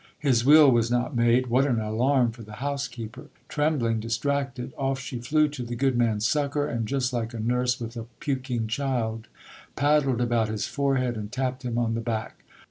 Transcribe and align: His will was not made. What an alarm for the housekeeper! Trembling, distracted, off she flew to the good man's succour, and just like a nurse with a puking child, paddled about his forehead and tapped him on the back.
His 0.17 0.43
will 0.43 0.71
was 0.71 0.89
not 0.89 1.15
made. 1.15 1.45
What 1.45 1.67
an 1.67 1.79
alarm 1.79 2.31
for 2.31 2.41
the 2.41 2.53
housekeeper! 2.53 3.27
Trembling, 3.47 3.99
distracted, 3.99 4.73
off 4.75 4.99
she 4.99 5.19
flew 5.19 5.47
to 5.49 5.61
the 5.61 5.75
good 5.75 5.95
man's 5.95 6.25
succour, 6.27 6.65
and 6.65 6.87
just 6.87 7.13
like 7.13 7.35
a 7.35 7.39
nurse 7.39 7.79
with 7.79 7.95
a 7.95 8.07
puking 8.19 8.65
child, 8.65 9.27
paddled 9.75 10.19
about 10.19 10.49
his 10.49 10.65
forehead 10.65 11.17
and 11.17 11.31
tapped 11.31 11.61
him 11.61 11.77
on 11.77 11.93
the 11.93 12.01
back. 12.01 12.43